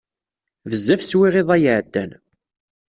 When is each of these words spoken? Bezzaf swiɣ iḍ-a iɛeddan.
Bezzaf 0.69 1.01
swiɣ 1.03 1.33
iḍ-a 1.41 1.57
iɛeddan. 1.59 2.11